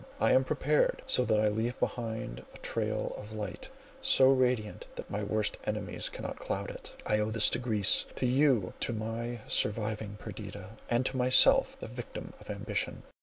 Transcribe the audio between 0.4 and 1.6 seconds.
prepared, so that I